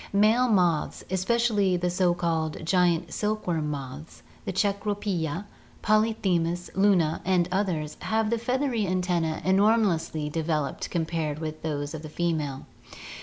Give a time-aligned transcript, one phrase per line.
[0.11, 5.45] Male moths, especially the so called giant silk worm moths, the cecropia,
[5.83, 12.01] polyphemus, luna, and others, have the feathery antenna; enor mously developed compared with those of
[12.01, 12.65] the female.